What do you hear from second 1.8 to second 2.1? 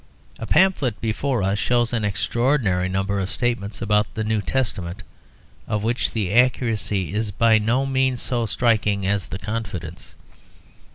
us an